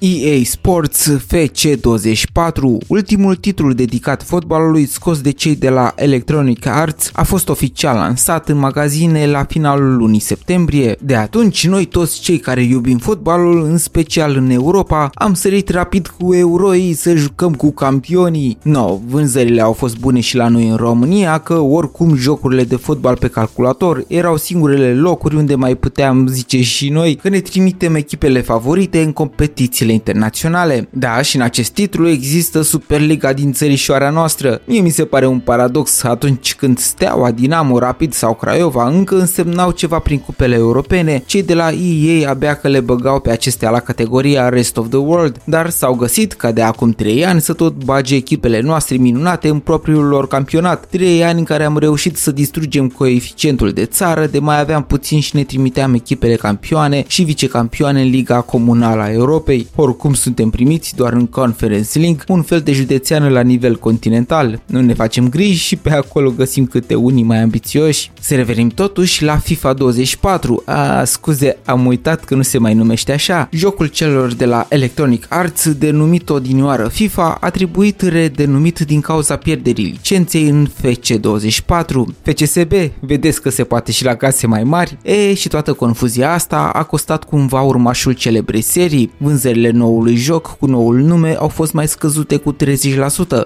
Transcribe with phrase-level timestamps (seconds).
[0.00, 7.22] EA Sports FC24, ultimul titlu dedicat fotbalului scos de cei de la Electronic Arts, a
[7.22, 10.96] fost oficial lansat în magazine la finalul lunii septembrie.
[11.00, 16.06] De atunci, noi toți cei care iubim fotbalul, în special în Europa, am sărit rapid
[16.06, 18.58] cu euroi să jucăm cu campionii.
[18.62, 23.16] No, vânzările au fost bune și la noi în România, că oricum jocurile de fotbal
[23.16, 28.40] pe calculator erau singurele locuri unde mai puteam zice și noi că ne trimitem echipele
[28.40, 30.88] favorite în competiții competițiile internaționale.
[30.90, 34.60] Da, și în acest titlu există Superliga din țărișoara noastră.
[34.64, 39.70] Mie mi se pare un paradox atunci când Steaua, Dinamo, Rapid sau Craiova încă însemnau
[39.70, 43.80] ceva prin cupele europene, cei de la EA abia că le băgau pe acestea la
[43.80, 47.84] categoria Rest of the World, dar s-au găsit ca de acum 3 ani să tot
[47.84, 50.86] bage echipele noastre minunate în propriul lor campionat.
[50.90, 55.20] 3 ani în care am reușit să distrugem coeficientul de țară, de mai aveam puțin
[55.20, 59.66] și ne trimiteam echipele campioane și vicecampioane în Liga Comunală a Europei.
[59.80, 64.62] Oricum suntem primiți doar în Conference Link, un fel de județeană la nivel continental.
[64.66, 68.10] Nu ne facem griji și pe acolo găsim câte unii mai ambițioși.
[68.20, 70.62] Să revenim totuși la FIFA 24.
[70.64, 73.48] A, scuze, am uitat că nu se mai numește așa.
[73.52, 80.48] Jocul celor de la Electronic Arts, denumit odinioară FIFA, atribuit redenumit din cauza pierderii licenței
[80.48, 82.22] în FC24.
[82.22, 84.98] FCSB, vedeți că se poate și la case mai mari?
[85.02, 89.12] E, și toată confuzia asta a costat cumva urmașul celebrei serii.
[89.18, 92.56] Vânzările Vânzările noului joc cu noul nume au fost mai scăzute cu 30%.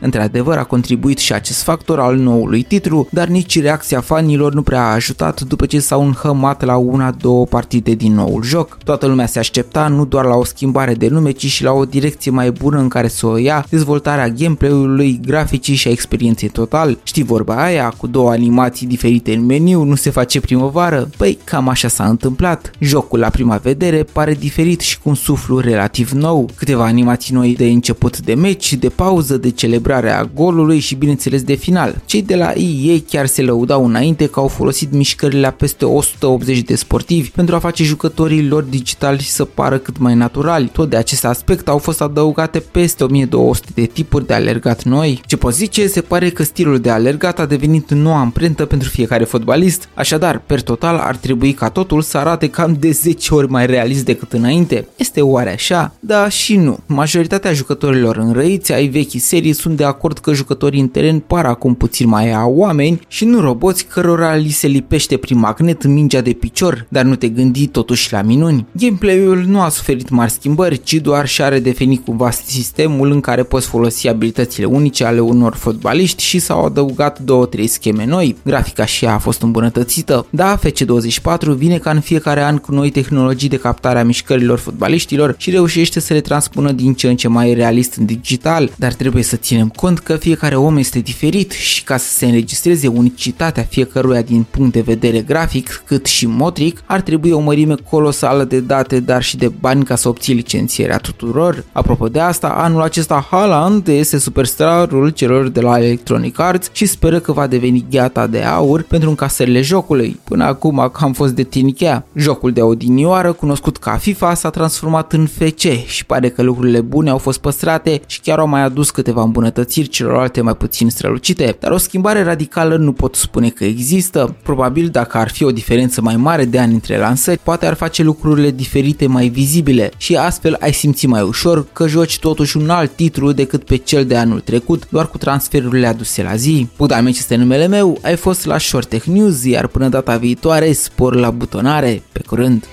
[0.00, 4.80] Într-adevăr a contribuit și acest factor al noului titlu, dar nici reacția fanilor nu prea
[4.80, 8.78] a ajutat după ce s-au înhămat la una-două partide din noul joc.
[8.84, 11.84] Toată lumea se aștepta nu doar la o schimbare de nume, ci și la o
[11.84, 16.98] direcție mai bună în care să o ia, dezvoltarea gameplay-ului, graficii și a experienței total.
[17.02, 21.08] Știi vorba aia, cu două animații diferite în meniu, nu se face primăvară?
[21.16, 22.70] Păi cam așa s-a întâmplat.
[22.78, 27.34] Jocul la prima vedere pare diferit și cu un suflu relativ relativ nou, câteva animații
[27.34, 32.02] noi de început de meci, de pauză, de celebrare a golului și bineînțeles de final.
[32.04, 36.58] Cei de la EA chiar se lăudau înainte că au folosit mișcările la peste 180
[36.58, 40.68] de sportivi pentru a face jucătorii lor digitali să pară cât mai naturali.
[40.72, 45.20] Tot de acest aspect au fost adăugate peste 1200 de tipuri de alergat noi.
[45.26, 49.24] Ce pot zice, se pare că stilul de alergat a devenit noua amprentă pentru fiecare
[49.24, 53.66] fotbalist, așadar, per total ar trebui ca totul să arate cam de 10 ori mai
[53.66, 54.88] realist decât înainte.
[54.96, 55.95] Este oare așa?
[56.00, 56.78] Da și nu.
[56.86, 61.74] Majoritatea jucătorilor înrăiți ai vechii serii sunt de acord că jucătorii în teren par acum
[61.74, 66.32] puțin mai a oameni și nu roboți cărora li se lipește prin magnet mingea de
[66.32, 68.66] picior, dar nu te gândi totuși la minuni.
[68.72, 73.66] Gameplay-ul nu a suferit mari schimbări, ci doar și-a redefinit cumva sistemul în care poți
[73.66, 78.36] folosi abilitățile unice ale unor fotbaliști și s-au adăugat două-trei scheme noi.
[78.44, 80.26] Grafica și ea a fost îmbunătățită.
[80.30, 85.34] Da, FC24 vine ca în fiecare an cu noi tehnologii de captare a mișcărilor fotbaliștilor
[85.38, 88.92] și reușește reușește să le transpună din ce în ce mai realist în digital, dar
[88.92, 93.62] trebuie să ținem cont că fiecare om este diferit și ca să se înregistreze unicitatea
[93.62, 98.60] fiecăruia din punct de vedere grafic cât și motric, ar trebui o mărime colosală de
[98.60, 101.64] date, dar și de bani ca să obții licențierea tuturor.
[101.72, 107.18] Apropo de asta, anul acesta Haaland este superstarul celor de la Electronic Arts și speră
[107.18, 110.20] că va deveni gheata de aur pentru încasările jocului.
[110.24, 112.06] Până acum am fost de tinichea.
[112.14, 117.10] Jocul de odinioară, cunoscut ca FIFA, s-a transformat în FC și pare că lucrurile bune
[117.10, 121.70] au fost păstrate și chiar au mai adus câteva îmbunătățiri celorlalte mai puțin strălucite, dar
[121.70, 124.36] o schimbare radicală nu pot spune că există.
[124.42, 128.02] Probabil dacă ar fi o diferență mai mare de ani între lansări, poate ar face
[128.02, 132.90] lucrurile diferite mai vizibile și astfel ai simți mai ușor că joci totuși un alt
[132.94, 136.68] titlu decât pe cel de anul trecut, doar cu transferurile aduse la zi.
[136.76, 141.14] Bogdan este numele meu, ai fost la Short Tech News, iar până data viitoare, spor
[141.14, 142.02] la butonare.
[142.12, 142.64] Pe curând!